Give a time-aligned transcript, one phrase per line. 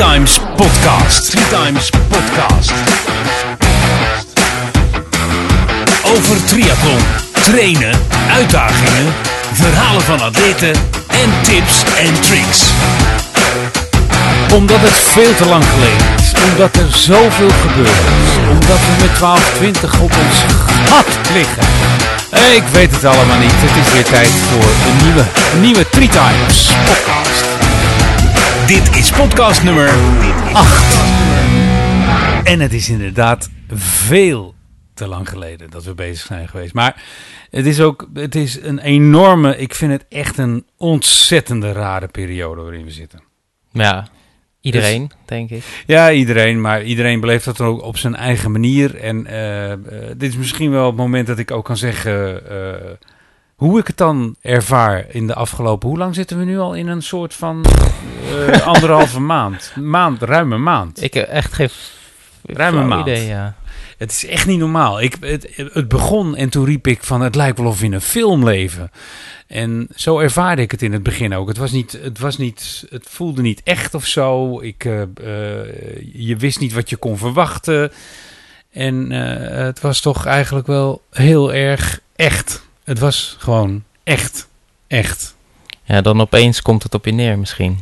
[0.00, 1.30] Times Podcast.
[1.30, 2.72] Three Times Podcast.
[6.04, 6.98] Over triathlon,
[7.42, 7.94] trainen,
[8.30, 9.14] uitdagingen,
[9.52, 10.70] verhalen van atleten
[11.08, 12.62] en tips en tricks.
[14.52, 16.32] Omdat het veel te lang geleden is.
[16.50, 18.36] Omdat er zoveel gebeurd is.
[18.50, 20.36] Omdat we met 1220 op ons
[20.88, 21.62] gat liggen.
[22.56, 23.54] Ik weet het allemaal niet.
[23.54, 25.24] Het is weer tijd voor een nieuwe,
[25.60, 27.50] nieuwe Three Times podcast.
[28.70, 29.88] Dit is podcast nummer
[30.52, 31.00] 8.
[32.46, 34.54] En het is inderdaad veel
[34.94, 36.74] te lang geleden dat we bezig zijn geweest.
[36.74, 37.02] Maar
[37.50, 42.62] het is ook het is een enorme, ik vind het echt een ontzettende rare periode
[42.62, 43.22] waarin we zitten.
[43.72, 44.08] Ja,
[44.60, 45.62] iedereen, denk ik.
[45.86, 48.96] Ja, iedereen, maar iedereen beleeft dat ook op zijn eigen manier.
[48.96, 49.78] En eh, eh,
[50.16, 52.90] dit is misschien wel het moment dat ik ook kan zeggen eh,
[53.60, 55.88] hoe ik het dan ervaar in de afgelopen...
[55.88, 57.64] Hoe lang zitten we nu al in een soort van
[58.30, 59.72] eh, anderhalve maand?
[59.76, 61.02] Maand, ruime maand.
[61.02, 61.68] Ik heb echt geen
[62.42, 63.08] Ruim een flauw maand.
[63.08, 63.54] idee, ja.
[63.98, 65.00] Het is echt niet normaal.
[65.00, 67.92] Ik, het, het begon en toen riep ik van het lijkt wel of we in
[67.92, 68.90] een film leven.
[69.46, 71.48] En zo ervaarde ik het in het begin ook.
[71.48, 74.60] Het, was niet, het, was niet, het voelde niet echt of zo.
[74.60, 75.08] Ik, eh, eh,
[76.12, 77.92] je wist niet wat je kon verwachten.
[78.72, 82.68] En eh, het was toch eigenlijk wel heel erg echt.
[82.90, 84.48] Het was gewoon echt.
[84.86, 85.34] Echt.
[85.84, 87.80] Ja, dan opeens komt het op je neer misschien.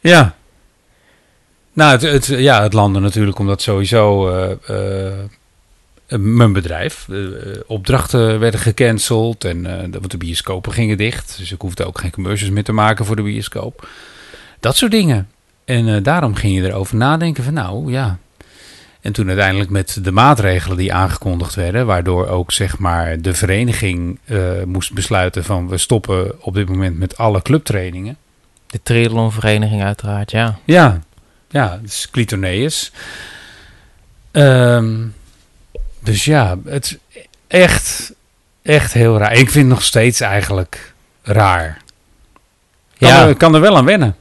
[0.00, 0.34] Ja.
[1.72, 7.18] Nou, het, het, ja, het landde natuurlijk omdat sowieso eh, eh, mijn bedrijf, eh,
[7.66, 11.34] opdrachten werden gecanceld en de- want de bioscopen gingen dicht.
[11.38, 13.88] Dus ik hoefde ook geen commercials meer te maken voor de bioscoop.
[14.60, 15.28] Dat soort dingen.
[15.64, 18.18] En daarom ging je erover nadenken van nou ja.
[19.08, 24.18] En toen uiteindelijk met de maatregelen die aangekondigd werden, waardoor ook zeg maar de vereniging
[24.24, 28.16] eh, moest besluiten van we stoppen op dit moment met alle clubtrainingen.
[28.66, 30.58] De triathlonvereniging uiteraard, ja.
[30.64, 31.00] Ja,
[31.50, 32.92] ja, het is Clitoneus.
[34.30, 34.96] Ehm,
[36.00, 36.96] dus ja, het is
[37.46, 38.12] echt,
[38.62, 39.32] echt heel raar.
[39.32, 41.78] Ik vind het nog steeds eigenlijk raar.
[42.98, 43.26] Kan, Ja.
[43.28, 44.16] er, kan er wel aan wennen.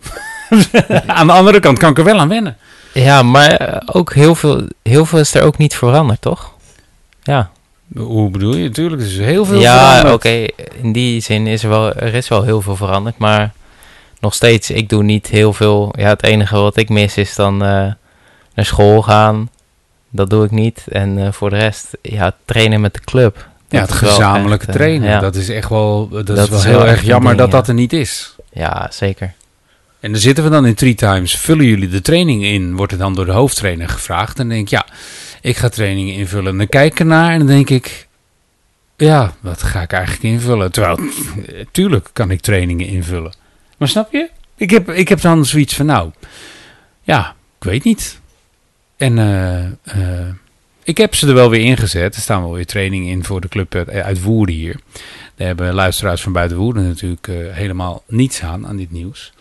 [1.08, 2.58] aan de andere kant kan ik er wel aan wennen.
[3.04, 6.54] Ja, maar eh, ook heel veel, heel veel is er ook niet veranderd, toch?
[7.24, 7.50] Ja,
[7.96, 8.70] Hoe bedoel je?
[8.70, 10.30] Tuurlijk, er is heel veel ja oké.
[10.30, 10.54] veranderd.
[10.82, 13.54] In die zin is er wel, er is wel heel veel veranderd, maar
[14.20, 15.94] nog steeds, ik doe niet heel veel.
[15.98, 17.92] Ja, het enige wat ik mis is dan eh,
[18.54, 19.50] naar school gaan.
[20.10, 20.84] Dat doe ik niet.
[20.90, 23.48] En eh, voor de rest, ja, trainen met de club.
[23.70, 25.10] Ja, het gezamenlijke echt, trainen.
[25.10, 25.20] ja.
[25.20, 27.58] Dat is echt wel, dat, Dat is wel is heel erg jammer ding, dat ja.
[27.58, 28.36] dat er niet is.
[28.52, 29.34] ja, zeker.
[30.08, 31.38] En dan zitten we dan in Three Times.
[31.38, 32.76] Vullen jullie de training in?
[32.76, 34.40] Wordt er dan door de hoofdtrainer gevraagd.
[34.40, 34.86] En dan denk ik, ja,
[35.42, 36.52] ik ga trainingen invullen.
[36.52, 38.08] En dan kijk ik ernaar en dan denk ik,
[38.98, 40.72] ja, wat ga ik eigenlijk invullen?
[40.72, 43.34] Terwijl, eh, tuurlijk kan ik trainingen invullen.
[43.78, 44.30] Maar snap je?
[44.58, 46.12] Ik heb, ik heb dan zoiets van, nou,
[47.02, 48.20] ja, ik weet niet.
[48.98, 50.28] En eh, eh,
[50.84, 52.16] ik heb ze er wel weer ingezet.
[52.16, 54.80] Er staan wel weer trainingen in voor de club uit, Woerden hier.
[55.36, 59.34] Daar hebben luisteraars van buiten Woerden natuurlijk helemaal niets aan, aan dit nieuws.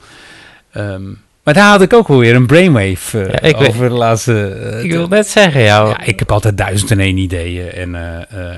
[0.77, 1.03] Ehm,
[1.43, 4.49] maar daar had ik ook weer een brainwave eh, Ja, ik weet- over de laatste...
[4.49, 5.87] eh, Ik wil net zeggen, ja.
[5.89, 7.73] ja, ik heb altijd duizend en één ideeën.
[7.73, 7.95] En
[8.29, 8.57] eh,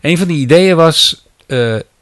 [0.00, 1.26] een van die ideeën was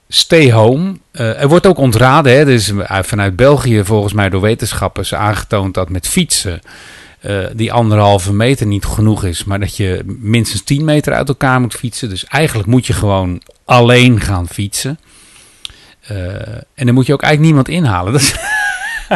[0.08, 0.92] stay home.
[1.12, 2.72] Er wordt ook ontraden, hè, er is
[3.02, 6.60] vanuit België volgens mij door wetenschappers aangetoond dat met fietsen
[7.52, 11.74] die anderhalve meter niet genoeg is, maar dat je minstens 10 meter uit elkaar moet
[11.74, 12.08] fietsen.
[12.08, 14.98] Dus eigenlijk moet je gewoon alleen gaan fietsen.
[16.74, 18.12] En dan moet je ook eigenlijk niemand inhalen.
[18.12, 18.34] Dat is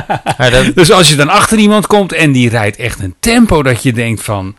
[0.50, 3.82] Dat, dus als je dan achter iemand komt en die rijdt echt een tempo dat
[3.82, 4.54] je denkt van...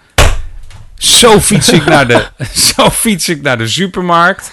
[0.98, 2.28] Zo fiets ik naar de,
[2.76, 4.52] zo fiets ik naar de supermarkt.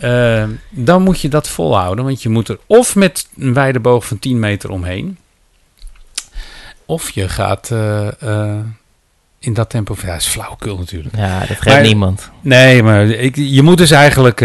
[0.00, 2.04] Eh, dan moet je dat volhouden.
[2.04, 5.18] Want je moet er of met een wijde boog van 10 meter omheen.
[6.86, 8.58] Of je gaat eh, eh,
[9.38, 9.96] in dat tempo...
[10.00, 11.16] Ja, dat is flauwekul natuurlijk.
[11.16, 12.30] ja, dat geeft Maar- niemand.
[12.40, 14.40] Nee, maar ik, je moet dus eigenlijk,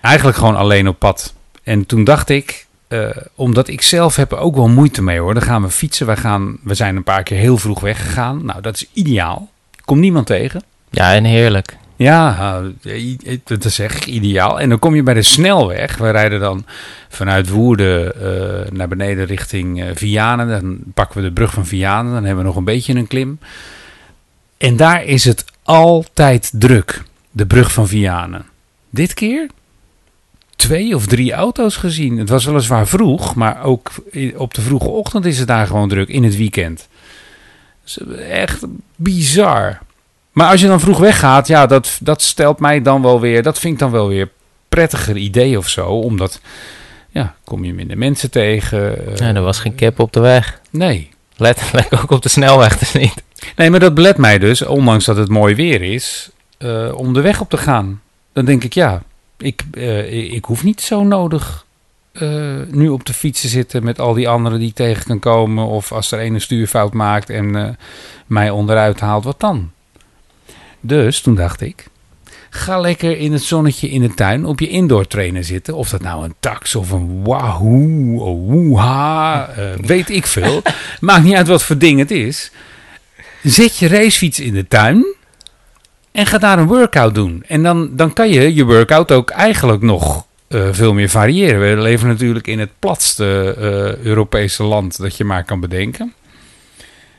[0.00, 1.34] eigenlijk gewoon alleen op pad.
[1.62, 5.34] En toen dacht ik, eh, omdat ik zelf heb er ook wel moeite mee hoor.
[5.34, 6.06] Dan gaan we fietsen.
[6.06, 8.44] We, gaan, we zijn een paar keer heel vroeg weggegaan.
[8.44, 9.50] Nou, dat is ideaal.
[9.84, 10.62] Komt niemand tegen.
[10.90, 11.76] Ja, en heerlijk.
[12.00, 14.60] Ja, eh, dat zeg ik ideaal.
[14.60, 15.96] En dan kom je bij de snelweg.
[15.96, 16.64] We rijden dan
[17.08, 20.48] vanuit Woerden eh, naar beneden richting eh, Vianen.
[20.48, 22.12] Dan pakken we de brug van Vianen.
[22.12, 23.38] Dan hebben we nog een beetje een klim.
[24.58, 27.02] En daar is het altijd druk.
[27.30, 28.46] De brug van Vianen.
[28.90, 29.46] Dit keer
[30.60, 32.18] twee of drie auto's gezien.
[32.18, 33.90] Het was weliswaar vroeg, maar ook
[34.36, 36.88] op de vroege ochtend is het daar gewoon druk in het weekend.
[37.84, 37.98] Dus
[38.28, 38.60] echt
[38.96, 39.78] bizar.
[40.32, 43.58] Maar als je dan vroeg weggaat, ja, dat, dat stelt mij dan wel weer, dat
[43.58, 44.28] vind ik dan wel weer
[44.68, 45.86] prettiger idee of zo.
[45.86, 46.40] Omdat
[47.10, 49.06] ja, kom je minder mensen tegen.
[49.08, 50.60] eh, Ja, er was geen kip op de weg.
[50.70, 51.08] Nee.
[51.36, 53.22] Letterlijk ook op de snelweg dus niet.
[53.56, 57.20] Nee, maar dat belet mij dus, ondanks dat het mooi weer is, eh, om de
[57.20, 58.00] weg op te gaan.
[58.32, 59.02] Dan denk ik, ja,
[59.42, 61.66] ik, eh, ik, ik hoef niet zo nodig
[62.12, 65.18] eh, nu op de fiets te zitten met al die anderen die ik tegen kan
[65.18, 65.66] komen.
[65.66, 67.68] Of als er een een stuurfout maakt en eh,
[68.26, 69.70] mij onderuit haalt, wat dan?
[70.80, 71.86] Dus toen dacht ik,
[72.50, 75.74] ga lekker in het zonnetje in de tuin op je indoor trainer zitten.
[75.74, 80.62] Of dat nou een tax of een wahoo, woeha, eh, weet ik veel.
[81.00, 82.50] Maakt niet uit wat voor ding het is.
[83.42, 85.14] Zet je racefiets in de tuin
[86.12, 87.44] en ga daar een workout doen.
[87.46, 91.76] En dan, dan kan je je workout ook eigenlijk nog eh, veel meer variëren.
[91.76, 96.14] We leven natuurlijk in het platste eh, Europese land dat je maar kan bedenken.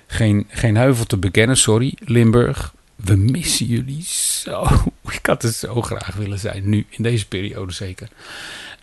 [0.08, 2.74] Geen, geen heuvel te bekennen, sorry, Limburg.
[2.96, 4.68] We missen jullie zo.
[5.12, 8.08] Ik had het zo graag willen zijn, nu, in deze periode zeker.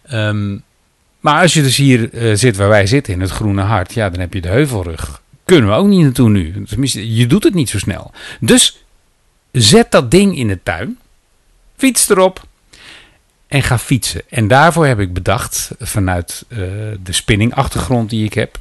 [0.03, 0.59] Ehm,
[1.21, 4.11] maar als je dus hier eh, zit waar wij zitten, in het Groene Hart, ja,
[4.11, 5.23] dan heb je de heuvelrug.
[5.45, 6.65] Kunnen we ook niet naartoe nu.
[6.93, 8.11] Je doet het niet zo snel.
[8.41, 8.85] Dus
[9.53, 10.99] zet dat ding in de tuin.
[11.77, 12.47] Fiets erop.
[13.47, 14.23] En ga fietsen.
[14.29, 16.59] En daarvoor heb ik bedacht, vanuit eh,
[17.03, 18.61] de spinning-achtergrond die ik heb,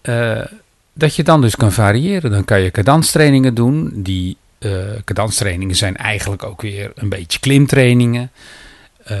[0.00, 0.44] eh,
[0.92, 2.30] dat je dan dus kan variëren.
[2.30, 3.90] Dan kan je cadanstrainingen doen.
[3.94, 4.70] Die eh
[5.04, 8.30] cadanstrainingen zijn eigenlijk ook weer een beetje klimtrainingen.
[9.04, 9.18] Eh,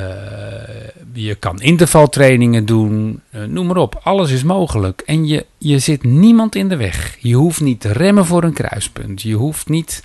[1.12, 4.00] je kan intervaltrainingen doen, eh, noem maar op.
[4.02, 5.02] Alles is mogelijk.
[5.06, 7.16] En je, je zit niemand in de weg.
[7.20, 9.22] Je hoeft niet te remmen voor een kruispunt.
[9.22, 10.02] Je hoeft niet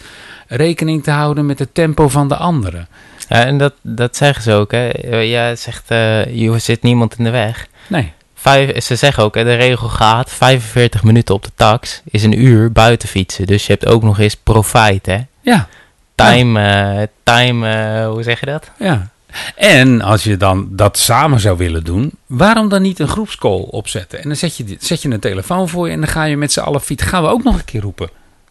[0.47, 2.87] rekening te houden met het tempo van de anderen.
[3.29, 4.89] Ja, en dat, dat zeggen ze ook, hè.
[5.19, 7.67] Ja, zegt, eh, je zit niemand in de weg.
[7.87, 12.23] Nee, Vijf, ze zeggen ook, hè, de regel gaat 45 minuten op de tax is
[12.23, 13.47] een uur buiten fietsen.
[13.47, 15.19] Dus je hebt ook nog eens profijt, hè.
[15.41, 15.67] ja,
[16.15, 18.71] Time, time hoe zeg je dat?
[18.79, 19.09] ja.
[19.55, 24.19] En als je dan dat samen zou willen doen, waarom dan niet een groepscall opzetten?
[24.21, 26.51] En dan zet je, zet je een telefoon voor je en dan ga je met
[26.51, 27.07] z'n allen fietsen.
[27.09, 28.09] Gaan we ook nog een keer roepen.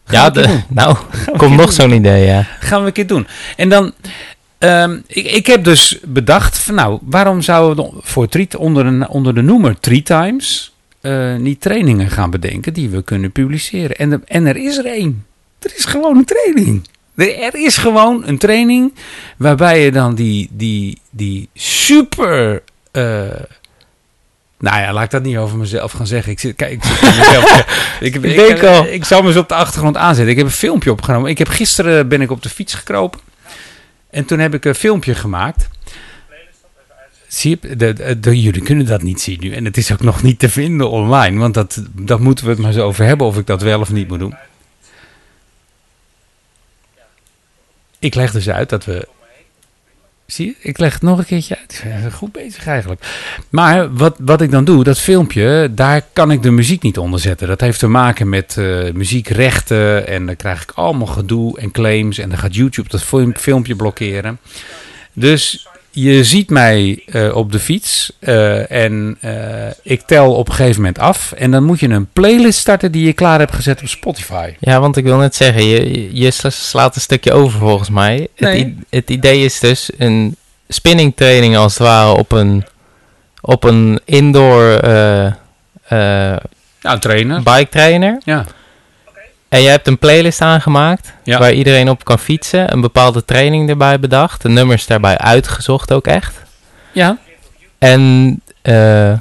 [0.08, 0.96] Ja, de, nou,
[1.36, 2.46] komt nog zo'n idee, ja.
[2.60, 3.26] Gaan we een keer doen.
[3.56, 3.92] En dan,
[4.58, 9.08] ehm, ik, ik heb dus bedacht, van nou, waarom zouden we voor treat, onder, een,
[9.08, 13.96] onder de noemer Three Times eh, niet trainingen gaan bedenken die we kunnen publiceren?
[13.96, 15.24] En, de- en er is er één.
[15.58, 16.88] Er is gewoon een training.
[17.16, 18.94] Er, is gewoon een training
[19.36, 22.62] waarbij je dan die, die, die super...
[22.92, 23.02] eh,
[24.58, 26.32] nou ja, laat ik dat niet over mezelf gaan zeggen.
[26.32, 27.64] Ik zit, kijk, ik zit mezelf.
[28.00, 28.24] ik, ik,
[28.84, 30.30] Ik ik zal me eens op de achtergrond aanzetten.
[30.32, 31.30] Ik heb een filmpje opgenomen.
[31.30, 33.20] Ik heb gisteren ben ik op de fiets gekropen.
[34.10, 35.68] En toen heb ik een filmpje gemaakt.
[37.28, 39.52] Zie je, de, de, de- jullie kunnen dat niet zien nu.
[39.52, 41.38] En het is ook nog niet te vinden online.
[41.38, 43.92] Want dat, dat moeten we het maar zo over hebben of ik dat wel of
[43.92, 44.34] niet moet doen.
[47.98, 49.08] Ik leg dus uit dat we.
[50.26, 51.84] Zie je, ik leg het nog een keertje uit.
[52.12, 53.06] Goed bezig eigenlijk.
[53.48, 57.20] Maar wat, wat ik dan doe, dat filmpje, daar kan ik de muziek niet onder
[57.20, 57.48] zetten.
[57.48, 60.06] Dat heeft te maken met eh, muziekrechten.
[60.06, 62.18] En dan krijg ik allemaal gedoe en claims.
[62.18, 64.38] En dan gaat YouTube dat film- filmpje blokkeren.
[65.12, 65.66] Dus
[65.98, 68.12] je ziet mij eh, op de fiets.
[68.18, 69.32] eh, en eh,
[69.82, 71.32] ik tel op een gegeven moment af.
[71.32, 74.50] En dan moet je een playlist starten die je klaar hebt gezet op Spotify.
[74.58, 78.14] Ja, want ik wil net zeggen, je, je sla- slaat een stukje over volgens mij.
[78.34, 78.76] Het, Nee.
[78.90, 80.36] het idee is dus een
[80.68, 82.64] spinning training als het ware op een,
[83.40, 86.36] op een indoor eh, eh,
[86.82, 87.42] Nou, trainer.
[87.42, 88.20] bike trainer.
[88.24, 88.44] Ja.
[89.48, 91.38] En je hebt een playlist aangemaakt Ja.
[91.38, 92.72] waar iedereen op kan fietsen.
[92.72, 94.42] Een bepaalde training erbij bedacht.
[94.42, 96.34] De nummers daarbij uitgezocht ook echt.
[96.92, 97.18] Ja.
[97.78, 99.12] En eh,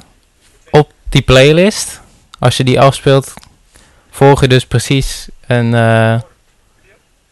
[0.70, 2.00] op die playlist,
[2.38, 3.34] als je die afspeelt,
[4.10, 6.20] volg je dus precies een, eh,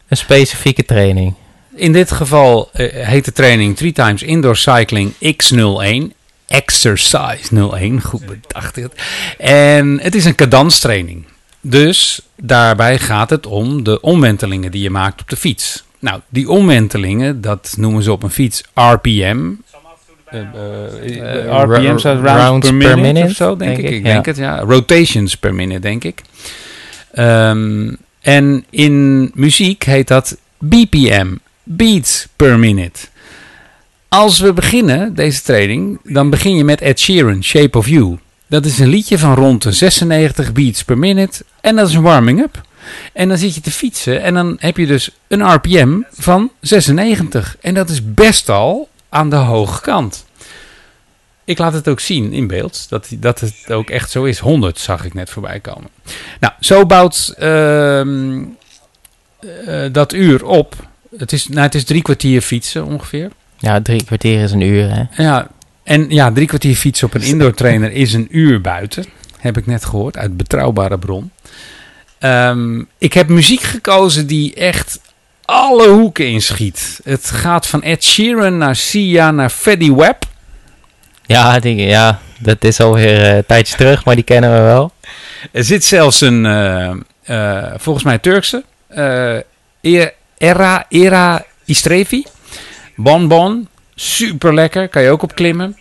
[0.07, 1.33] een specifieke training.
[1.75, 6.13] In dit geval eh, heet de training 3 times indoor cycling X01.
[6.47, 8.75] Exercise 01, goed bedacht.
[8.75, 8.91] dit.
[9.37, 11.25] En het is een cadanstraining.
[11.67, 15.83] Dus daarbij gaat het om de omwentelingen die je maakt op de fiets.
[15.99, 19.51] Nou, die omwentelingen, dat noemen ze op een fiets RPM.
[20.25, 23.75] Eh, eh, Eh, RPM staat ro- rounds, rounds per per minute, minute, of zo, denk,
[23.75, 23.85] denk ik.
[23.91, 24.31] ik, Ik denk ja.
[24.31, 24.59] het, ja.
[24.59, 26.21] Rotations per minute, denk ik.
[27.13, 31.27] Ehm, en in muziek heet dat BPM,
[31.63, 32.99] beats per minute.
[34.09, 38.17] Als we beginnen, deze training, dan begin je met Ed Sheeran, Shape of You.
[38.55, 41.43] Dat is een liedje van rond de 96 beats per minute.
[41.61, 42.61] En dat is een warming-up.
[43.13, 47.57] En dan zit je te fietsen en dan heb je dus een RPM van 96.
[47.61, 50.25] En dat is best al aan de hoge kant.
[51.43, 54.39] Ik laat het ook zien in beeld, dat, dat het ook echt zo is.
[54.39, 55.89] 100 zag ik net voorbij komen.
[56.39, 58.43] Nou, zo bouwt ehm,
[59.39, 60.87] eh, dat uur op.
[61.17, 63.31] Het is, nou, het is drie kwartier fietsen ongeveer.
[63.57, 65.23] Ja, drie kwartier is een uur, hè.
[65.23, 65.47] Ja,
[65.85, 69.05] En ja, drie kwartier fietsen op een indoor trainer is een uur buiten.
[69.39, 71.31] Heb ik net gehoord uit betrouwbare bron.
[72.19, 74.99] Ehm, ik heb muziek gekozen die echt
[75.45, 76.99] alle hoeken inschiet.
[77.03, 80.23] Het gaat van Ed Sheeran naar Sia naar Freddy Webb.
[81.25, 84.91] Ja, die, ja, dat is alweer uh, een tijdje terug, maar die kennen we wel.
[85.51, 86.91] Er zit zelfs een, uh,
[87.25, 88.63] uh, volgens mij Turkse,
[90.37, 92.23] Era, Era Istrevi.
[92.95, 95.77] Bon Bon, super lekker, kan je ook op klimmen.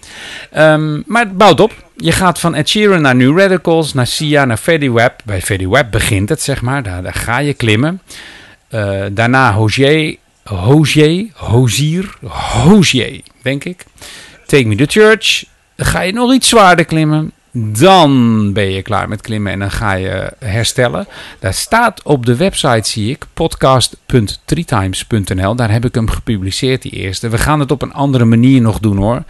[0.56, 1.72] Um, maar het bouwt op.
[1.96, 5.20] Je gaat van Ed naar New Radicals, naar Sia, naar Freddy Webb.
[5.24, 6.82] Bij Freddy Webb begint het, zeg maar.
[6.82, 8.02] Daar, ga je klimmen.
[8.70, 12.14] Uh, daarna Hozier, Hozier, Hozier,
[12.62, 13.84] Hozier, denk ik.
[14.46, 15.44] Take Me to Church.
[15.76, 17.32] Dan ga je nog iets zwaarder klimmen.
[17.56, 21.06] Dan ben je klaar met klimmen en dan ga je herstellen.
[21.38, 25.54] Daar staat op de website, zie ik, podcast.treetimes.nl.
[25.54, 27.28] Daar heb ik hem gepubliceerd, die eerste.
[27.28, 29.22] We gaan het op een andere manier nog doen hoor.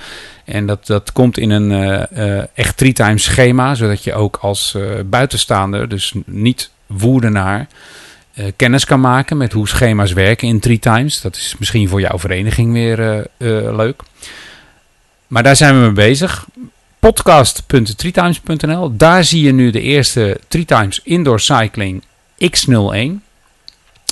[0.44, 4.74] En dat, dat komt in een uh, uh, echt Treetimes schema, zodat je ook als
[4.76, 7.66] uh, buitenstaander, dus niet woerdenaar,
[8.56, 11.20] kennis kan maken met hoe schema's werken in Treetimes.
[11.20, 13.26] Dat is misschien voor jouw vereniging weer
[13.76, 14.02] leuk.
[15.26, 16.46] Maar daar zijn we mee bezig
[17.04, 18.96] podcast.treetimes.nl.
[18.96, 22.02] Daar zie je nu de eerste Treetimes Indoor Cycling
[22.44, 23.22] X01.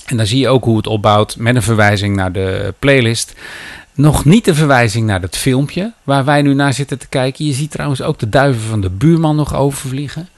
[0.07, 3.35] En dan zie je ook hoe het opbouwt met een verwijzing naar de playlist.
[3.95, 7.45] Nog niet de verwijzing naar dat filmpje waar wij nu naar zitten te kijken.
[7.45, 10.29] Je ziet trouwens ook de duiven van de buurman nog overvliegen.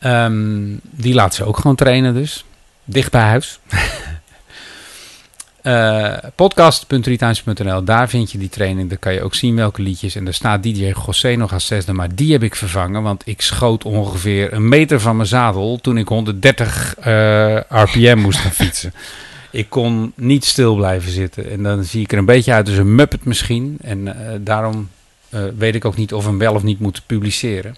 [0.00, 2.44] Um, die laat ze ook gewoon trainen dus.
[2.84, 3.58] Dicht bij huis.
[5.66, 8.88] Uh, podcast.retimes.nl, daar vind je die training.
[8.88, 10.14] Daar kan je ook zien welke liedjes.
[10.14, 13.02] En daar staat DJ José nog als zesde, maar die heb ik vervangen.
[13.02, 18.38] Want ik schoot ongeveer een meter van mijn zadel toen ik 130 uh, RPM moest
[18.38, 18.92] gaan fietsen.
[19.50, 21.50] Ik kon niet stil blijven zitten.
[21.50, 23.78] En dan zie ik er een beetje uit als een muppet misschien.
[23.80, 24.88] En uh, daarom
[25.58, 27.76] weet ik ook niet of we hem wel of niet moeten publiceren.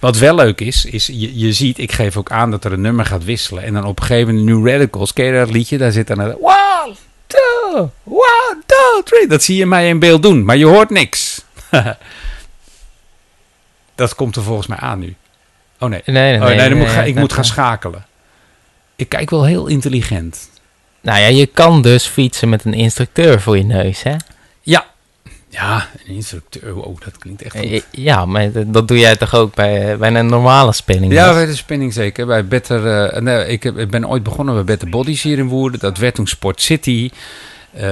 [0.00, 2.80] Wat wel leuk is, is je, je ziet, ik geef ook aan dat er een
[2.80, 3.62] nummer gaat wisselen.
[3.62, 5.78] En dan op een gegeven moment New Radicals, ken je dat liedje?
[5.78, 6.36] Daar zit dan een...
[6.40, 6.96] Wow!
[7.34, 9.26] Two, one, two, three.
[9.26, 11.44] Dat zie je mij in beeld doen, maar je hoort niks.
[13.94, 15.16] dat komt er volgens mij aan nu.
[15.78, 16.02] Oh nee.
[16.04, 18.06] Nee, nee, oh, nee, moet nee, ga, ik moet gaan schakelen.
[18.96, 20.50] Ik kijk wel heel intelligent.
[21.00, 24.16] Nou ja, je kan dus fietsen met een instructeur voor je neus, hè?
[24.60, 24.86] Ja.
[25.54, 26.72] Ja, een instructeur.
[26.72, 27.70] Wow, dat klinkt echt goed.
[27.70, 31.12] Eh, Ja, maar dat- doe jij toch ook bij, bij een normale spinning?
[31.12, 32.26] Ja, bij de spinning zeker.
[32.26, 35.48] Bij Better, eh, nee, ik, heb, ik ben ooit begonnen bij Better Bodies hier in
[35.48, 35.80] Woerden.
[35.80, 37.10] Dat werd toen Sport City.
[37.72, 37.82] Eh,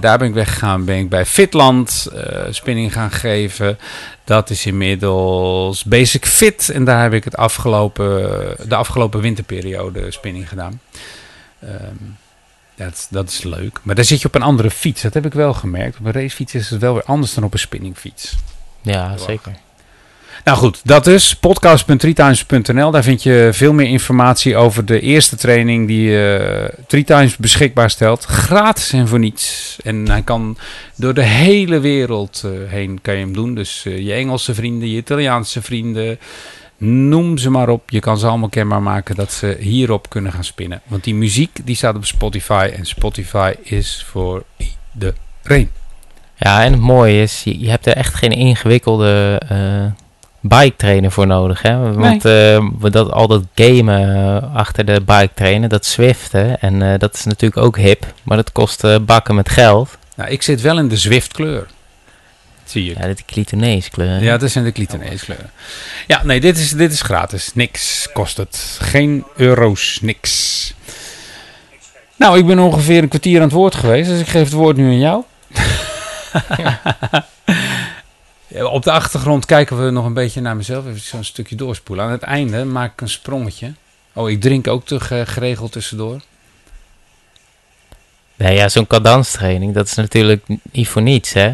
[0.00, 0.84] daar ben ik weggegaan.
[0.84, 3.78] Ben ik bij Fitland eh, spinning gaan geven.
[4.24, 6.68] Dat is inmiddels Basic Fit.
[6.70, 8.30] En daar heb ik het afgelopen,
[8.68, 10.80] de afgelopen winterperiode spinning gedaan.
[11.60, 11.94] Ehm,
[12.84, 13.78] dat, dat is leuk.
[13.82, 15.02] Maar daar zit je op een andere fiets.
[15.02, 15.98] Dat heb ik wel gemerkt.
[15.98, 18.36] Op een racefiets is het wel weer anders dan op een spinningfiets.
[18.82, 19.52] Ja, zeker.
[20.44, 22.90] Nou goed, dat is podcast.treetimes.nl.
[22.90, 28.24] Daar vind je veel meer informatie over de eerste training die uh, Treetimes beschikbaar stelt.
[28.24, 29.76] Gratis en voor niets.
[29.82, 30.58] En hij kan
[30.94, 33.54] door de hele wereld uh, heen kan je hem doen.
[33.54, 36.18] Dus uh, je Engelse vrienden, je Italiaanse vrienden,
[36.80, 37.90] noem ze maar op.
[37.90, 40.80] Je kan ze allemaal kenbaar maken dat ze hierop kunnen gaan spinnen.
[40.86, 44.42] Want die muziek die staat op Spotify en Spotify is voor
[44.92, 45.70] iedereen.
[46.36, 49.84] Ja, en het mooie is, je, hebt er echt geen ingewikkelde uh,
[50.40, 51.62] bike trainer voor nodig.
[51.62, 51.94] Hè?
[51.94, 52.60] Want nee.
[52.60, 57.14] uh, dat, al dat gamen uh, achter de bike trainen, dat Zwiften, en uh, dat
[57.14, 59.98] is natuurlijk ook hip, maar dat kost bakken met geld.
[60.16, 61.66] Nou, ik zit wel in de Zwift kleur.
[62.70, 62.98] Zie.
[62.98, 64.22] Ja, dit is Clitonees kleur.
[64.22, 65.50] Ja, dat zijn de Clitonees kleuren.
[66.06, 67.54] Ja, nee, dit is, dit is gratis.
[67.54, 68.78] Niks kost het.
[68.80, 70.74] Geen euro's, niks.
[72.16, 74.76] Nou, ik ben ongeveer een kwartier aan het woord geweest, dus ik geef het woord
[74.76, 75.22] nu aan jou.
[78.46, 80.86] ja, op de achtergrond kijken we nog een beetje naar mezelf.
[80.86, 82.04] Even zo'n stukje doorspoelen.
[82.04, 83.72] Aan het einde maak ik een sprongetje.
[84.12, 86.20] Oh, ik drink ook te geregeld tussendoor.
[88.36, 91.52] Nee, ja, zo'n cadanstraining, dat is natuurlijk niet voor niets, hè?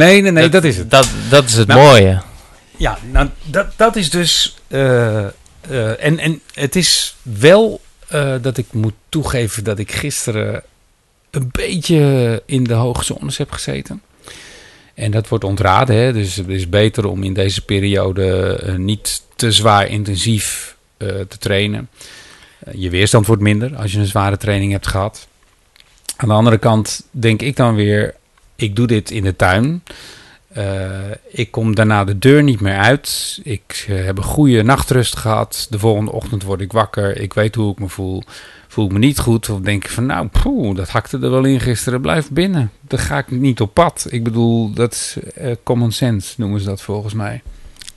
[0.00, 0.22] Nee.
[0.22, 0.90] Nee, nee, dat, dat is het.
[0.90, 2.22] Dat, dat is het nou, mooie.
[2.76, 4.56] Ja, nou, dat, dat is dus...
[4.68, 4.78] Uh,
[5.70, 7.80] uh, en, en het is wel
[8.12, 10.62] uh, dat ik moet toegeven dat ik gisteren
[11.30, 14.02] een beetje in de hoge zones heb gezeten.
[14.94, 16.12] En dat wordt ontraden, hè?
[16.12, 21.88] dus het is beter om in deze periode niet te zwaar intensief te trainen.
[22.72, 25.28] Je weerstand wordt minder als je een zware training hebt gehad.
[26.16, 28.14] Aan de andere kant denk ik dan weer,
[28.60, 29.82] ik doe dit in de tuin.
[30.52, 33.40] Eh, ik kom daarna de deur niet meer uit.
[33.42, 35.66] Ik eh, heb een goede nachtrust gehad.
[35.70, 37.20] De volgende ochtend word ik wakker.
[37.20, 38.22] Ik weet hoe ik me voel.
[38.68, 39.48] Voel ik me niet goed?
[39.48, 40.28] Of denk ik van, nou,
[40.74, 42.00] dat hakte er wel in gisteren.
[42.00, 42.70] Blijf binnen.
[42.80, 44.06] Dan ga ik niet op pad.
[44.08, 47.42] Ik bedoel, dat is eh, common sense, noemen ze dat volgens mij.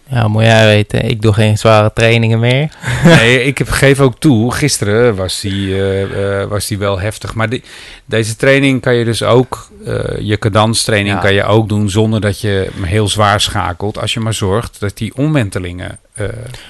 [0.10, 2.72] Ja, moet jij weten, ik doe geen zware trainingen meer.
[3.03, 7.33] nee, ik heb, geef ook toe, gisteren was die, eh, eh, was die wel heftig.
[7.33, 7.63] Maar die,
[8.05, 11.22] deze training kan je dus ook, uh, je cadanstraining Ja.
[11.22, 14.00] kan je ook doen zonder dat je hem heel zwaar schakelt.
[14.00, 16.25] Als je maar zorgt dat die omwentelingen eh, Ja,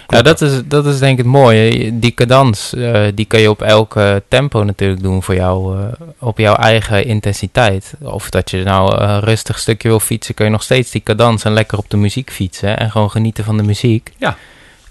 [0.05, 0.23] kloppen.
[0.23, 1.99] dat is, dat is denk ik het mooie.
[1.99, 5.85] Die cadans, eh, die kan je op elk eh, tempo natuurlijk doen voor jou, eh,
[6.19, 7.93] op jouw eigen intensiteit.
[8.01, 11.43] Of dat je nou een rustig stukje wil fietsen, kun je nog steeds die cadans
[11.43, 12.77] en lekker op de muziek fietsen.
[12.77, 14.11] En gewoon genieten van de muziek.
[14.17, 14.37] Ja.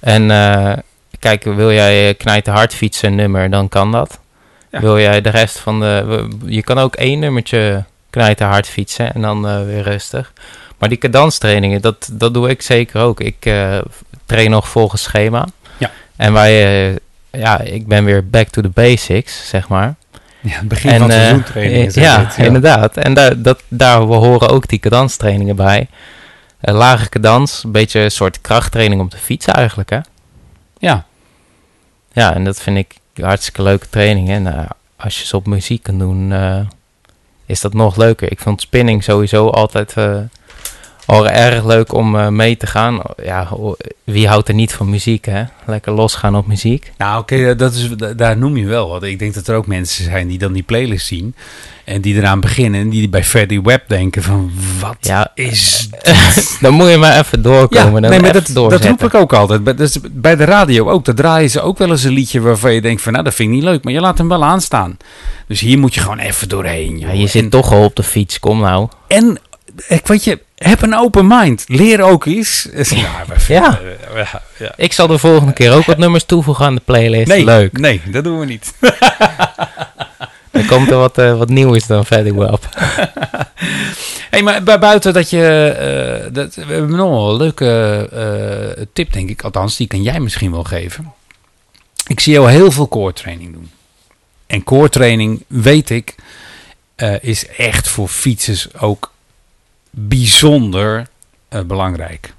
[0.03, 0.73] En eh,
[1.19, 4.21] kijk, wil jij knijten hard fietsen een nummer, dan kan dat.
[4.71, 4.81] Ja.
[4.81, 6.29] Wil jij de rest van de...
[6.45, 10.33] Je kan ook één nummertje knijten hard fietsen en dan eh, weer rustig.
[10.79, 13.21] Maar die cadanstrainingen, dat, dat doe ik zeker ook.
[13.21, 13.79] Ik eh,
[14.33, 15.47] train nog volgens schema.
[15.79, 15.91] Ja.
[16.17, 16.99] En wij,
[17.31, 19.95] ja, ik ben weer back to the basics, zeg maar.
[20.41, 21.91] ja, het begin en, van eh, seizoentrainingen.
[21.93, 22.97] zeg ja, dit, inderdaad.
[22.97, 25.89] En daar, dat, daar horen ook die cadanstrainingen bij.
[26.61, 29.99] Eh, lage cadans, een beetje een soort krachttraining op de fiets eigenlijk, hè?
[30.79, 31.05] Ja,
[32.13, 34.31] Ja, en dat vind ik een hartstikke leuke training.
[34.31, 36.61] En eh, als je ze op muziek kan doen, eh,
[37.47, 38.31] is dat nog leuker.
[38.31, 39.95] Ik vond spinning sowieso altijd
[41.13, 43.01] al erg leuk om eh, mee te gaan.
[43.25, 43.49] Ja,
[44.05, 45.43] wie houdt er niet van muziek, hè?
[45.67, 46.93] Lekker losgaan op muziek.
[46.99, 49.03] Nou, oké, dat is da- daar noem je wel wat.
[49.03, 51.35] Ik denk dat er ook mensen zijn die dan die playlist zien
[51.85, 54.51] en die eraan beginnen en die bij Freddie Webb denken van
[54.81, 55.89] wat Ja, is
[56.61, 58.03] dan moet je maar even doorkomen.
[58.03, 59.65] dan nee, maar dat, dat roep ik ook altijd.
[59.65, 61.05] Bij, dus bij de radio ook.
[61.05, 63.49] Daar draaien ze ook wel eens een liedje waarvan je denkt van nou, dat vind
[63.49, 63.85] ik niet leuk.
[63.85, 64.97] Maar je laat hem wel aanstaan.
[65.47, 66.99] Dus hier moet je gewoon even doorheen.
[66.99, 68.89] Ja, je zit en, toch al op de fiets, kom nou.
[69.09, 69.39] En,
[69.89, 71.65] ik weet je, heb een open mind.
[71.69, 72.69] Leer ook eens.
[72.73, 73.81] Ja, Ja.
[74.15, 74.73] ja, ja.
[74.77, 77.29] Ik zal de volgende keer ook wat nummers toevoegen aan de playlist.
[77.29, 77.79] Nee, Leuk.
[77.79, 78.73] nee, dat doen we niet.
[80.51, 82.69] Dan komt er wat, eh, wat nieuws dan verder op.
[84.31, 85.69] hey, maar buiten dat je...
[86.27, 88.09] eh, dat, we hebben nog wel een leuke
[88.77, 89.43] eh, tip, denk ik.
[89.43, 91.13] Althans, die kan jij misschien wel geven.
[92.07, 93.71] Ik zie jou heel veel core training doen.
[94.47, 96.15] En core training, weet ik,
[96.95, 99.12] eh, is echt voor fietsers ook
[99.95, 101.07] bijzonder
[101.49, 102.35] eh, belangrijk.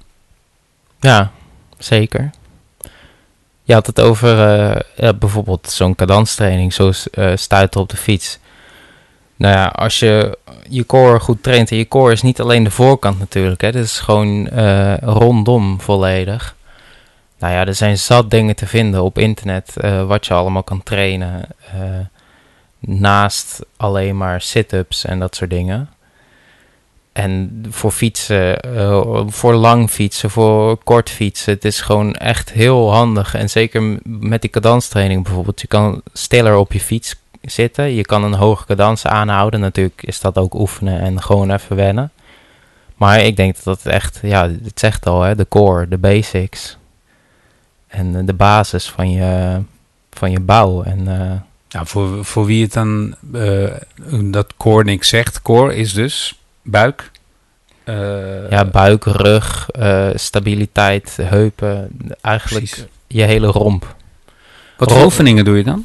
[1.00, 1.30] Ja,
[1.78, 2.30] zeker.
[3.62, 4.38] Je had het over
[4.76, 8.38] eh, bijvoorbeeld zo'n cadanstraining, zoals eh stuiten op de fiets.
[9.36, 10.38] Nou ja, als je
[10.68, 13.98] je core goed traint, en je core is niet alleen de voorkant natuurlijk, hè, is
[13.98, 14.48] gewoon
[14.98, 16.56] rondom volledig.
[17.38, 19.74] Nou ja, er zijn zat dingen te vinden op internet
[20.06, 21.48] wat je allemaal kan trainen.
[22.78, 25.93] naast alleen maar sit-ups en dat soort dingen.
[27.14, 32.92] En voor fietsen, eh, voor lang fietsen, voor kort fietsen, het is gewoon echt heel
[32.92, 33.34] handig.
[33.34, 35.60] En zeker met die cadanstraining bijvoorbeeld.
[35.60, 37.94] Je kan stiller op je fiets zitten.
[37.94, 39.60] Je kan een hoge cadans aanhouden.
[39.60, 42.12] Natuurlijk is dat ook oefenen en gewoon even wennen.
[42.96, 46.76] Maar ik denk dat dat echt, ja, het zegt al, hè, de core, de basics.
[47.86, 49.60] En eh, de basis van je,
[50.10, 50.82] van je bouw.
[50.82, 53.14] En eh, Nou, voor, voor wie het dan
[54.30, 55.42] dat core niks zegt.
[55.42, 57.10] Core is dus buik.
[57.84, 61.88] eh, ja, buik, rug, eh, stabiliteit, heupen.
[62.20, 62.86] Eigenlijk precies.
[63.06, 63.94] je hele romp.
[64.76, 65.84] Wat voor oefeningen doe je dan?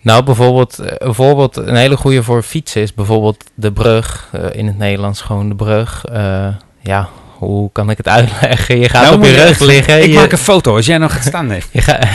[0.00, 4.28] Nou, bijvoorbeeld, eh, een voorbeeld, een hele goede voor fietsen is bijvoorbeeld de brug.
[4.32, 6.04] eh, in het Nederlands gewoon de brug.
[6.12, 6.48] Eh,
[6.80, 8.78] ja, hoe kan ik het uitleggen?
[8.78, 10.02] Je gaat Nou, op je rug liggen.
[10.02, 11.46] Ik je, maak een foto als jij nog gaat staan.
[11.46, 11.62] Nee.
[11.72, 12.08] je, ga-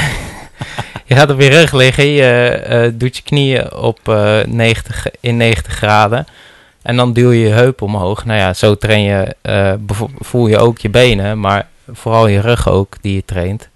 [1.06, 2.06] je gaat op je rug liggen.
[2.06, 6.26] Je eh, doet je knieën op eh 90, in 90 graden.
[6.82, 8.26] En dan duw je je heup omhoog.
[8.26, 9.74] Nou ja, zo train je, eh,
[10.18, 13.70] voel je ook je benen, maar vooral je rug ook die je traint.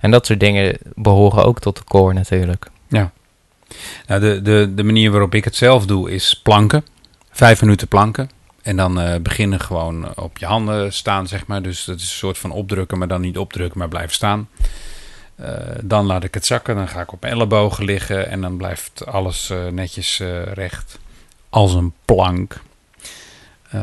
[0.00, 2.66] En dat soort dingen behoren ook tot de core natuurlijk.
[4.06, 6.84] Nou, de, de, de manier waarop ik het zelf doe is planken.
[7.30, 8.30] Vijf minuten planken.
[8.62, 11.62] En dan eh, beginnen gewoon op je handen staan, zeg maar.
[11.62, 14.48] Dus dat is een soort van opdrukken, maar dan niet opdrukken, maar blijven staan.
[15.36, 16.76] Eh, dan laat ik het zakken.
[16.76, 18.28] Dan ga ik op mijn ellebogen liggen.
[18.28, 20.98] En dan blijft alles netjes recht.
[21.48, 22.60] Als een plank.
[23.70, 23.80] Eh,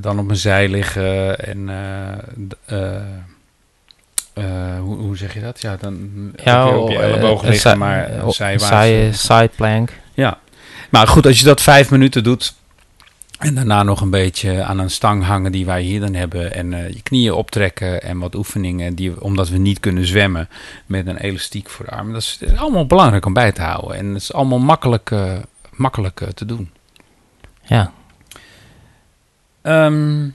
[0.00, 1.38] dan op mijn zij liggen.
[1.38, 1.68] En
[2.66, 2.96] eh,
[4.34, 5.60] eh, hoe, hoe zeg je dat?
[5.60, 6.10] Ja, dan
[6.44, 8.66] Ja, op je een liggen, maar zijwaarts.
[8.66, 9.92] zij- sideplank.
[10.14, 10.38] Ja,
[10.90, 12.54] maar goed, als je dat vijf minuten doet
[13.38, 16.70] en daarna nog een beetje aan een stang hangen die wij hier dan hebben en
[16.70, 20.48] je knieën optrekken en wat oefeningen, die, omdat we niet kunnen zwemmen
[20.86, 24.06] met een elastiek voor de armen, dat is, allemaal belangrijk om bij te houden en
[24.06, 25.32] het is allemaal makkelijk, eh,
[25.70, 26.70] makkelijk te doen.
[27.70, 27.92] Ja,
[29.62, 30.28] Ehm,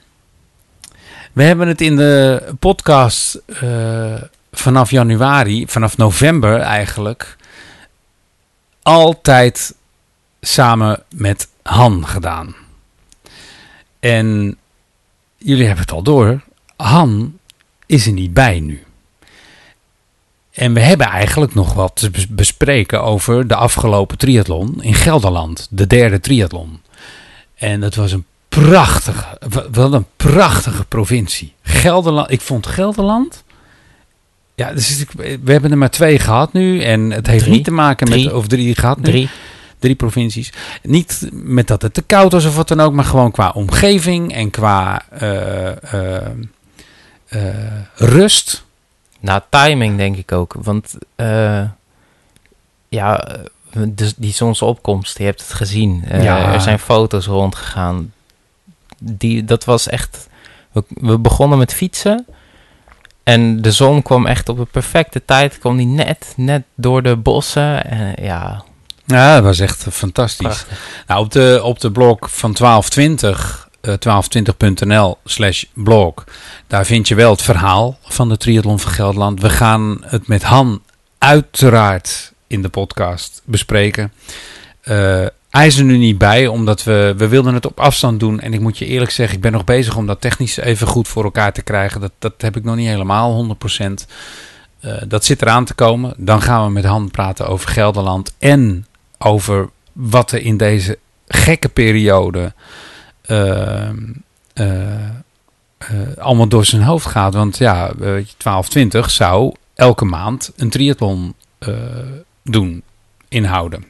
[1.34, 4.22] We hebben het in de podcast eh,
[4.52, 7.38] vanaf januari, vanaf november eigenlijk,
[8.82, 9.76] altijd
[10.42, 12.56] samen met Han gedaan.
[14.00, 14.58] En
[15.38, 16.42] jullie hebben het al door,
[16.78, 17.38] Han
[17.86, 18.84] is er niet bij nu.
[20.52, 25.68] En we hebben eigenlijk nog wat te bes- bespreken over de afgelopen triathlon in Gelderland,
[25.70, 26.82] de derde triathlon.
[27.56, 31.54] En dat was een prachtige, wa- wat een prachtige provincie.
[31.62, 33.44] Gelderland, ik vond Gelderland.
[34.56, 36.82] Ja, dus we hebben er maar twee gehad nu.
[36.84, 37.56] En het heeft Drie.
[37.56, 38.18] niet te maken met.
[38.18, 38.36] Drie.
[38.36, 39.04] Of drie gehad nu.
[39.04, 39.30] Drie.
[39.80, 40.54] Drie provincies.
[40.84, 42.94] Niet met dat het te koud was of wat dan ook.
[42.94, 46.26] Maar gewoon qua omgeving en qua eh, eh,
[47.28, 47.56] eh,
[47.96, 48.64] rust.
[49.20, 50.56] Nou, timing denk ik ook.
[50.62, 50.96] Want
[52.90, 53.28] ja,
[53.88, 56.04] dus die zonsopkomst, je hebt het gezien.
[56.08, 56.54] Eh, Ja.
[56.54, 58.14] Er zijn foto's rondgegaan.
[59.00, 60.28] Die, dat was echt...
[60.72, 62.26] We, we begonnen met fietsen.
[63.24, 65.60] En de zon kwam echt op de perfecte tijd.
[65.60, 67.86] Kwam die net, net door de bossen.
[67.86, 68.64] En ja,
[69.06, 70.46] Ja, dat was echt fantastisch.
[70.48, 71.04] prachtig.
[71.08, 76.14] Nou, op de, op de blog van 1220, eh 1220.nl slash blog,
[76.68, 79.42] daar vind je wel het verhaal van de triathlon van Gelderland.
[79.42, 80.82] We gaan het met Han
[81.18, 84.12] uiteraard in de podcast bespreken.
[84.82, 88.40] Eh, hij is er nu niet bij, omdat we, we wilden het op afstand doen.
[88.40, 91.08] En ik moet je eerlijk zeggen, ik ben nog bezig om dat technisch even goed
[91.08, 92.02] voor elkaar te krijgen.
[92.02, 93.86] Dat, dat heb ik nog niet helemaal 100%.
[94.80, 96.14] Eh, dat zit eraan te komen.
[96.18, 98.86] Dan gaan we met Han praten over Gelderland en
[99.18, 102.54] over wat er in deze gekke periode
[105.86, 107.34] eh, allemaal door zijn hoofd gaat.
[107.34, 111.34] Want ja, eh, 1220 zou elke maand een triathlon
[112.50, 112.84] doen,
[113.28, 113.86] inhouden.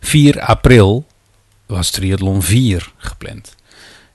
[0.00, 1.06] 4 april
[1.66, 3.54] was triathlon 4 gepland.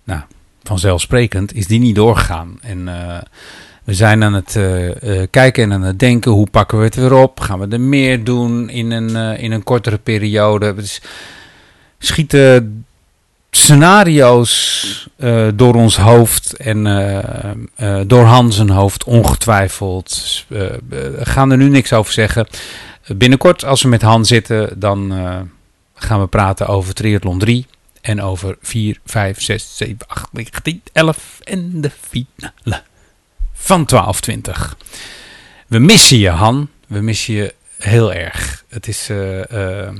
[0.03, 0.21] Nou,
[0.63, 2.57] vanzelfsprekend is die niet doorgegaan.
[2.61, 3.21] En eh,
[3.83, 6.95] we zijn aan het eh, eh, kijken en aan het denken, hoe pakken we het
[6.95, 7.39] weer op?
[7.39, 10.75] Gaan we er meer doen in een, in een kortere periode?
[10.75, 11.01] Dus
[11.99, 12.85] schieten
[13.51, 15.07] scenario's
[15.55, 20.45] door ons hoofd en eh, eh, door Hans hoofd ongetwijfeld.
[20.47, 22.47] We gaan er nu niks over zeggen.
[23.07, 25.39] Binnenkort, als we met Han zitten, dan eh,
[25.95, 27.65] gaan we praten over triathlon 3
[28.01, 32.81] en over 4, 5, 6, 7, 8, 9, 10, 11 en de finale
[33.53, 34.77] van 1220.
[35.67, 36.69] We missen je, Han.
[36.87, 38.63] We missen je heel erg.
[38.69, 39.93] Het is eh, eh,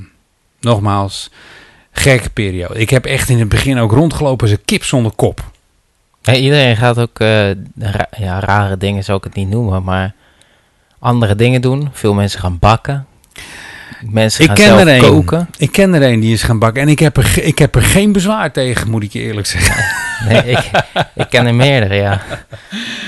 [0.60, 1.30] nogmaals
[1.92, 2.80] gekke periode.
[2.80, 5.52] Ik heb echt in het begin ook rondgelopen als een kip zonder kop.
[6.22, 10.13] Ja, iedereen gaat ook ra- ja, rare dingen, zou ik het niet noemen, maar
[11.04, 11.89] andere dingen doen.
[11.92, 13.06] Veel mensen gaan bakken.
[14.10, 15.00] Mensen Ik gaan ken zelf er een.
[15.02, 15.50] koken.
[15.58, 17.82] Ik ken er een die is gaan bakken en ik heb er, ik heb er
[17.82, 19.86] geen bezwaar tegen, moet ik je eerlijk zeggen.
[20.30, 20.72] Nee, ik,
[21.16, 22.22] ik ken er meerdere, ja.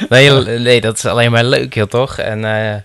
[0.09, 2.17] Nee, nee, dat is alleen maar leuk, joh, toch?
[2.17, 2.75] En eh,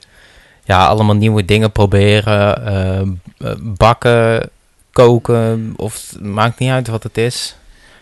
[0.64, 2.66] ja, allemaal nieuwe dingen proberen.
[2.66, 3.00] eh,
[3.38, 4.48] b- bakken,
[4.92, 7.56] koken, of maakt niet uit wat het is.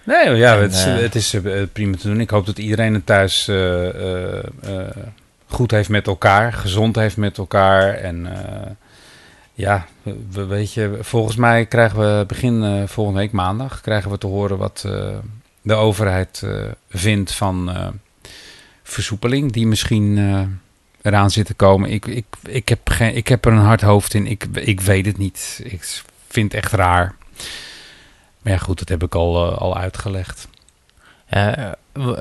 [0.04, 1.42] Nee, ja, En, het is, eh, het is eh,
[1.72, 2.20] prima te doen.
[2.20, 4.70] Ik hoop dat iedereen het thuis eh, eh, eh,
[5.48, 7.94] goed heeft met elkaar, gezond heeft met elkaar.
[7.94, 8.70] En eh,
[9.54, 14.10] ja, we, we- weet je, volgens mij krijgen we begin eh, volgende week maandag krijgen
[14.10, 15.16] we te horen wat eh,
[15.62, 16.42] de overheid
[16.90, 17.70] vindt van
[18.82, 20.18] versoepeling die misschien
[21.02, 21.90] eraan zit te komen.
[21.90, 24.26] Ik, ik, ik, heb geen, ik heb er een hard hoofd in.
[24.26, 25.60] Ik, ik weet het niet.
[25.64, 27.14] Ik vind het echt raar.
[28.42, 30.48] Maar ja, goed, dat heb ik al, al uitgelegd.
[31.28, 31.52] Eh,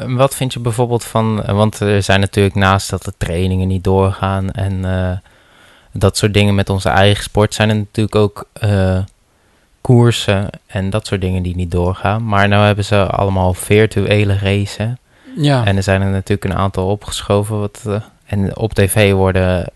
[0.07, 4.51] wat vind je bijvoorbeeld van, want er zijn natuurlijk naast dat de trainingen niet doorgaan
[4.51, 5.17] en eh,
[5.91, 8.99] dat soort dingen met onze eigen sport, zijn er natuurlijk ook eh,
[9.81, 12.25] koersen en dat soort dingen die niet doorgaan.
[12.25, 14.99] Maar nou hebben ze allemaal virtuele racen
[15.35, 17.59] Ja, en er zijn er natuurlijk een aantal opgeschoven.
[17.59, 17.83] Wat,
[18.25, 19.71] en op tv worden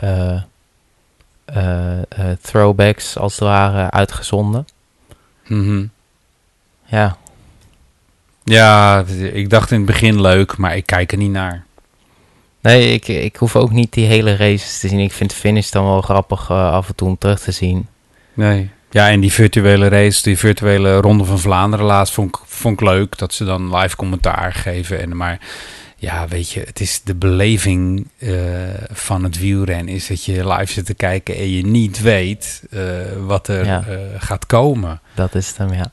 [2.41, 4.65] throwbacks als het ware uitgezonden.
[5.47, 5.85] Mhm.
[6.85, 7.17] Ja,
[8.51, 11.63] ja, ik dacht in het begin leuk, maar ik kijk er niet naar.
[12.61, 14.99] Nee, ik, ik hoef ook niet die hele races te zien.
[14.99, 17.87] Ik vind de finish dan wel grappig eh, af en toe om terug te zien.
[18.33, 18.69] Nee.
[18.89, 22.87] Ja, en die virtuele race, die virtuele Ronde van Vlaanderen laatst, vond ik, vond ik
[22.87, 23.17] leuk.
[23.17, 25.01] Dat ze dan live commentaar geven.
[25.01, 25.39] En, maar
[25.97, 28.31] ja, weet je, het is de beleving eh,
[28.91, 32.81] van het wielrennen is dat je live zit te kijken en je niet weet eh,
[33.25, 33.83] wat er Ja.
[34.17, 35.01] gaat komen.
[35.15, 35.91] Dat is het hem, ja.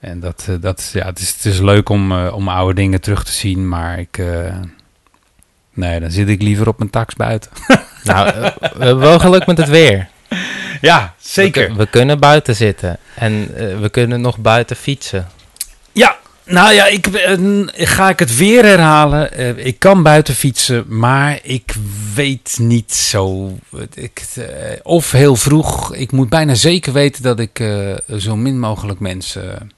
[0.00, 3.00] En dat, eh, dat ja, het is, het is leuk om, eh, om oude dingen
[3.00, 4.18] terug te zien, maar ik...
[4.18, 4.56] eh,
[5.74, 7.50] nee, dan zit ik liever op mijn tax buiten.
[8.04, 8.26] Nou,
[8.60, 10.08] we hebben wel geluk met het weer.
[10.80, 11.14] Ja,
[11.52, 12.98] We, kun- we kunnen buiten zitten.
[13.14, 13.46] En
[13.80, 15.28] we kunnen nog buiten fietsen.
[15.92, 17.06] Ja, Nou ja, ik,
[17.74, 19.56] ga ik het weer herhalen.
[19.66, 21.74] Ik kan buiten fietsen, maar ik
[22.14, 23.54] weet niet zo.
[23.94, 24.22] Ik,
[24.82, 25.94] of heel vroeg.
[25.94, 27.64] Ik moet bijna zeker weten dat ik
[28.18, 29.70] zo min mogelijk mensen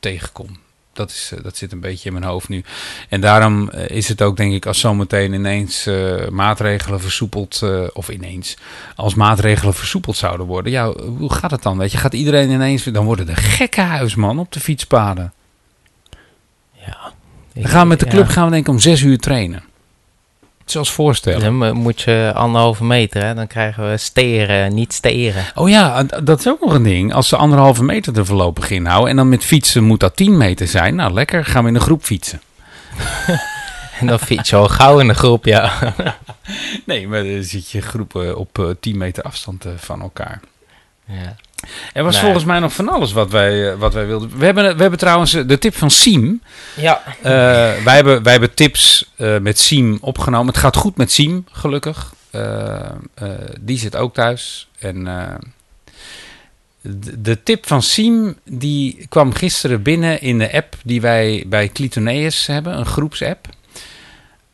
[0.00, 0.56] tegenkom.
[0.92, 2.64] Dat, is, eh, dat zit een beetje in mijn hoofd nu.
[3.08, 7.60] En daarom eh, is het ook, denk ik, als zometeen ineens eh, maatregelen versoepeld.
[7.62, 8.56] eh, of ineens.
[8.94, 10.72] Als maatregelen versoepeld zouden worden.
[10.72, 11.78] Ja, hoe gaat het dan?
[11.78, 12.84] Weet je, gaat iedereen ineens.
[12.84, 15.32] Dan worden er gekkenhuis, man, op de fietspaden.
[16.72, 17.12] Ja.
[17.54, 18.10] Dan gaan we met de Ja.
[18.10, 19.64] club gaan we denk ik om zes uur trainen.
[20.66, 21.40] Zoals voorstellen.
[21.40, 23.34] Dan mo- moet je anderhalve meter, hè?
[23.34, 25.44] dan krijgen we steren, niet steren.
[25.54, 27.14] Oh ja, dat is ook nog een ding.
[27.14, 29.10] Als ze anderhalve meter er voorlopig inhouden.
[29.10, 30.94] En dan met fietsen moet dat 10 meter zijn.
[30.94, 31.44] Nou, lekker.
[31.44, 32.40] Gaan we in een groep fietsen.
[34.00, 35.72] En dan fiets je al gauw in de groep, ja.
[36.86, 40.40] Nee, maar dan zit je groepen op eh, 10 meter afstand eh, van elkaar.
[41.06, 41.36] ja.
[41.92, 42.22] Er was Nee.
[42.22, 44.38] volgens mij nog van alles wat wij, eh, wat wij wilden.
[44.38, 46.42] We hebben, we hebben trouwens eh, de tip van Siem.
[46.76, 47.02] Ja.
[47.22, 47.32] Eh,
[47.84, 50.46] wij, hebben, wij hebben tips eh, met Siem opgenomen.
[50.46, 52.14] Het gaat goed met Siem, gelukkig.
[53.60, 54.68] Die zit ook thuis.
[54.78, 55.34] En eh,
[56.80, 61.68] de, de tip van Siem die kwam gisteren binnen in de app die wij bij
[61.68, 63.46] Clitoneus hebben, een groepsapp.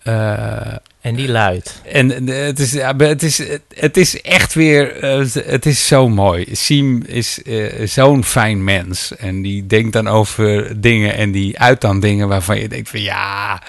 [0.02, 0.56] Eh,
[1.02, 1.80] En die luidt.
[1.84, 3.42] en eh, het is, het, is,
[3.74, 6.46] het is echt weer, eh, het is zo mooi.
[6.52, 9.16] Siem is eh, zo'n fijn mens.
[9.16, 13.00] En die denkt dan over dingen en die uit dan dingen waarvan je denkt van
[13.00, 13.62] ja,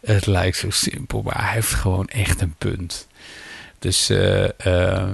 [0.00, 3.06] het lijkt zo simpel, maar hij heeft gewoon echt een punt.
[3.78, 5.10] Dus eh, eh,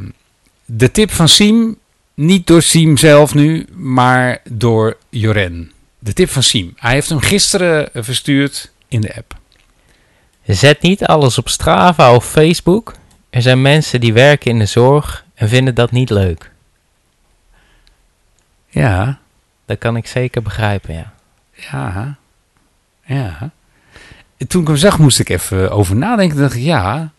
[0.64, 1.78] de tip van Siem,
[2.14, 5.72] niet door Siem zelf nu, maar door Joren.
[5.98, 6.72] De tip van Siem.
[6.76, 9.36] Hij heeft hem gisteren verstuurd in de app.
[10.46, 12.94] Zet niet alles op Strava of Facebook.
[13.30, 16.50] Er zijn mensen die werken in de zorg en vinden dat niet leuk.
[18.68, 19.18] Ja,
[19.66, 21.12] Dat kan ik zeker begrijpen, ja.
[21.52, 22.16] Ja,
[23.04, 23.50] ja.
[24.48, 26.36] Toen ik hem zag, moest ik even over nadenken.
[26.38, 27.12] dacht ik, ja,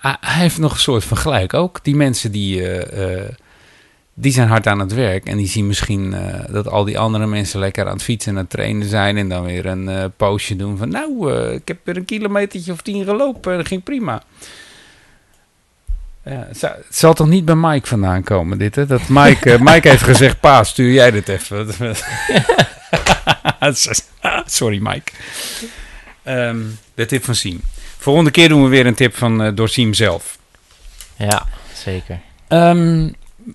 [0.00, 1.78] hij heeft nog een soort van gelijk ook.
[1.82, 3.30] Die mensen die, eh, eh,
[4.18, 5.24] die zijn hard aan het werk.
[5.26, 8.36] En die zien misschien eh, dat al die andere mensen lekker aan het fietsen en
[8.36, 9.16] aan het trainen zijn.
[9.16, 12.72] En dan weer een eh postje doen van, nou, eh, ik heb weer een kilometertje
[12.72, 13.56] of tien gelopen.
[13.56, 14.22] Dat ging prima.
[16.24, 18.86] Ja, het, zou- het zal toch niet bij Mike vandaan komen, dit, hè?
[18.86, 21.68] Dat Mike, Mike heeft gezegd, pa, stuur jij dit even.
[24.46, 25.12] Sorry, Mike.
[26.22, 26.58] Ehm,
[26.94, 27.60] de tip van Siem.
[27.98, 30.38] Volgende keer doen we weer een tip van door Siem zelf.
[31.16, 32.20] Ja, zeker.
[32.48, 33.08] Ehm,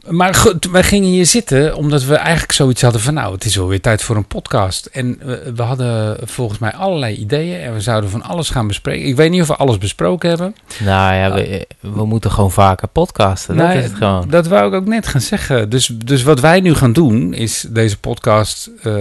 [0.08, 3.13] maar goed, wij gingen hier zitten omdat we eigenlijk zoiets hadden van...
[3.13, 4.86] nou, het is alweer tijd voor een podcast.
[4.86, 9.08] En we, we hadden volgens mij allerlei ideeën en we zouden van alles gaan bespreken.
[9.08, 10.56] Ik weet niet of we alles besproken hebben.
[10.80, 13.56] Nou ja, we, we moeten gewoon vaker podcasten.
[13.56, 14.30] Dat Nee, is het gewoon.
[14.30, 15.69] Dat wou ik ook net gaan zeggen.
[15.69, 18.93] Dus, dus wat wij nu gaan doen, is deze podcast eh,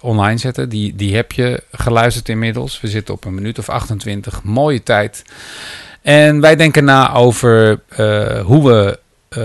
[0.00, 0.68] online zetten.
[0.68, 2.80] Die, die heb je geluisterd inmiddels.
[2.80, 4.42] We zitten op een minuut of 28.
[4.42, 5.22] Mooie tijd.
[6.02, 9.42] En wij denken na over eh, hoe we eh,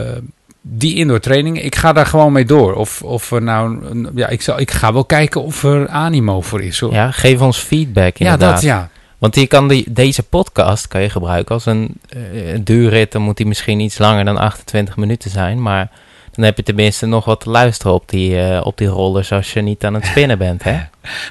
[0.61, 1.65] die indoor trainingen.
[1.65, 2.73] Ik ga daar gewoon mee door.
[2.73, 3.79] Of, of er nou.
[4.15, 6.79] Ja, ik, zal, ik ga wel kijken of er animo voor is.
[6.79, 6.93] Hoor.
[6.93, 8.53] Ja, geef ons feedback ja, inderdaad.
[8.53, 8.89] dat ja.
[9.17, 12.19] Want je kan die, deze podcast kan je gebruiken als een, eh,
[12.61, 13.11] duurrit.
[13.11, 15.61] Dan moet die misschien iets langer dan 28 minuten zijn.
[15.61, 15.91] Maar
[16.31, 19.53] dan heb je tenminste nog wat te luisteren op die, eh, op die rollers als
[19.53, 20.63] je niet aan het spinnen bent.
[20.63, 20.79] Hè?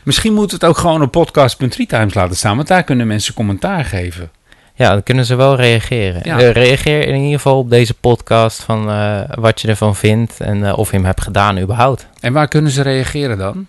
[0.04, 2.56] Misschien moet het ook gewoon op podcast.3times laten staan.
[2.56, 4.30] Want daar kunnen mensen commentaar geven.
[4.78, 6.20] Ja, dan kunnen ze wel reageren.
[6.24, 6.38] Ja.
[6.38, 10.64] Eh, reageer in ieder geval op deze podcast van eh, wat je ervan vindt en
[10.64, 12.06] eh, of je hem hebt gedaan überhaupt.
[12.20, 13.66] En waar kunnen ze reageren dan?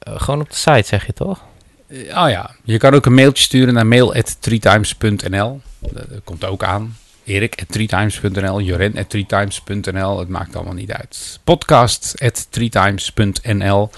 [0.00, 1.42] Gewoon op de site zeg je toch?
[1.90, 5.60] Oh ja, je kan ook een mailtje sturen naar mail.threetimes.nl.
[5.78, 6.96] Dat dat komt ook aan.
[7.28, 10.18] Erik.threetimes.nl, Joren.threetimes.nl.
[10.18, 11.38] Het maakt allemaal niet uit.
[11.44, 13.90] Podcast.threetimes.nl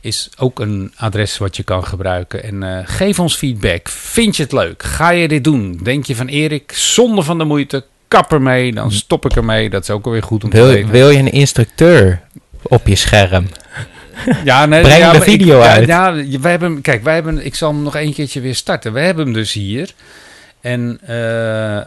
[0.00, 2.42] is ook een adres wat je kan gebruiken.
[2.42, 3.88] En eh, geef ons feedback.
[3.88, 4.82] Vind je het leuk?
[4.82, 5.80] Ga je dit doen?
[5.82, 8.72] Denk je van Erik, zonder van de moeite, kap ermee.
[8.72, 9.70] Dan stop ik ermee.
[9.70, 10.90] Dat is ook alweer goed om te Wil, weten.
[10.90, 12.20] wil je een instructeur
[12.62, 13.46] op je scherm?
[14.44, 15.86] Ja, nee, Breng ja, de ik- video ja, uit.
[15.86, 18.92] Ja, wij hebben, kijk, wij hebben, ik zal hem nog een keertje weer starten.
[18.92, 19.90] We hebben hem dus hier.
[20.60, 21.80] En eh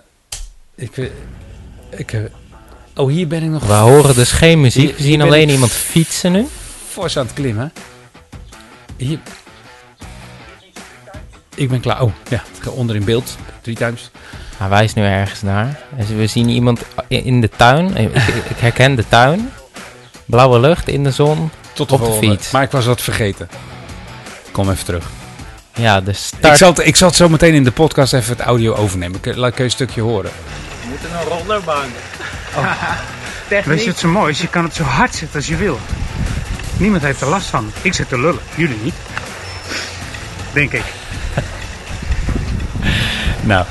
[0.75, 1.11] ik,
[1.89, 2.15] ik,
[2.95, 4.83] oh, hier ben ik nog We horen dus geen muziek.
[4.87, 6.47] Hier- We zien alleen ik- iemand fietsen nu.
[6.89, 7.73] fors aan het klimmen.
[8.97, 9.19] Hier.
[11.55, 12.01] Ik ben klaar.
[12.01, 13.37] Oh, ja, onder in beeld.
[13.61, 14.11] Drie times.
[14.57, 15.79] Hij wijst nu ergens naar.
[15.97, 17.95] En we zien iemand in de tuin.
[17.97, 18.15] Ik,
[18.49, 19.49] ik herken de tuin.
[20.25, 21.49] Blauwe lucht in de zon.
[21.73, 22.51] Tot Op de fiets.
[22.51, 23.49] Maar ik was wat vergeten.
[24.51, 25.09] Kom even terug.
[25.75, 26.57] Ja, de Ik start.
[26.57, 29.19] zal, het, ik zal het zo meteen in de podcast even het audio overnemen.
[29.23, 30.31] Laat kun je een stukje horen.
[30.85, 31.89] We moeten een rollerbaan.
[33.65, 34.41] Weet je wat zo mooi is?
[34.41, 35.79] Je kan het zo hard zetten als je wil.
[36.77, 37.71] Niemand heeft er last van.
[37.81, 38.95] Ik zit te lullen, jullie niet.
[40.53, 40.83] denk ik.
[43.41, 43.65] Nou,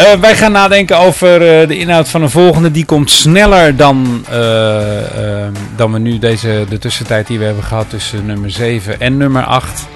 [0.00, 2.70] uh, wij gaan nadenken over uh, de inhoud van een volgende.
[2.70, 5.46] Die komt sneller dan, uh,
[5.76, 9.42] dan we nu deze, de tussentijd die we hebben gehad tussen nummer 7 en nummer
[9.42, 9.86] 8.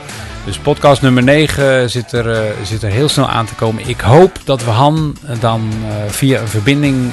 [0.48, 3.88] Dus podcast nummer 9 zit er, zit er heel snel aan te komen.
[3.88, 5.72] Ik hoop dat we Han dan
[6.08, 7.12] via een verbinding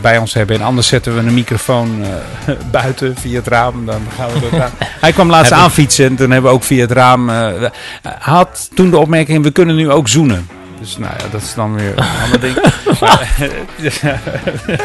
[0.00, 0.56] bij ons hebben.
[0.56, 2.04] En anders zetten we een microfoon
[2.70, 3.86] buiten via het raam.
[3.86, 6.92] Dan gaan we dat Hij kwam laatst aanfietsen en toen hebben we ook via het
[6.92, 7.28] raam...
[7.28, 7.70] hij
[8.18, 10.48] had toen de opmerking, we kunnen nu ook zoenen.
[10.80, 12.56] Dus nou ja, dat is dan weer een ander ding.
[13.00, 13.36] Maar,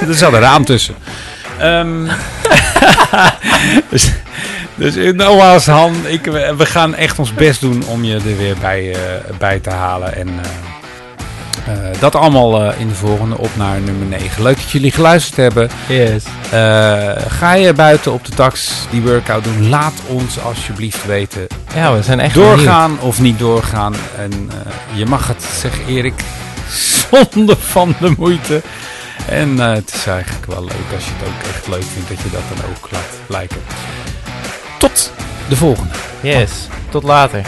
[0.08, 0.96] er zat een raam tussen.
[1.62, 2.08] Um,
[3.90, 4.12] dus,
[4.76, 6.26] dus nogmaals Han, ik,
[6.58, 8.98] we gaan echt ons best doen om je er weer bij, uh,
[9.38, 10.16] bij te halen.
[10.16, 10.34] En uh,
[11.70, 14.44] uh, dat allemaal in de volgende op naar nummer 9.
[14.44, 15.70] Leuk dat jullie geluisterd hebben.
[15.88, 16.24] Yes.
[17.28, 19.70] Ga je buiten op de tax die workout doen?
[19.70, 21.48] Laat ons alsjeblieft weten.
[21.76, 23.08] Ja, we zijn echt Doorgaan benieuwd.
[23.08, 23.96] of niet doorgaan.
[24.18, 24.50] En
[24.94, 26.24] je mag het, zeg Erik,
[27.12, 28.62] zonder van de moeite.
[29.30, 32.30] En het is eigenlijk wel leuk als je het ook echt leuk vindt dat je
[32.32, 33.58] dat dan ook laat blijken.
[34.84, 35.12] Tot
[35.50, 35.94] de volgende.
[36.22, 37.42] Yes, tot later.